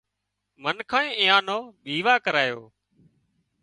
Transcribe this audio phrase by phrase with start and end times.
[0.63, 2.61] منکانئي ايئان نو ويوا ڪرايو